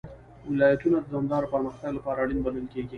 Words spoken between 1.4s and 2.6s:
پرمختګ لپاره اړین